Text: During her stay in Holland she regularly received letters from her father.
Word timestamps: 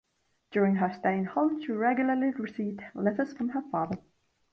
During 0.49 0.77
her 0.77 0.91
stay 0.91 1.15
in 1.15 1.25
Holland 1.25 1.63
she 1.63 1.73
regularly 1.73 2.31
received 2.31 2.81
letters 2.95 3.33
from 3.33 3.49
her 3.49 3.61
father. 3.71 3.99